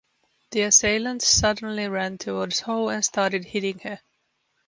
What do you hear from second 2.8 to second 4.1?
and started hitting her.